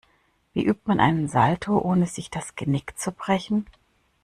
[0.53, 3.67] Wie übt man einen Salto, ohne sich das Genick zu brechen?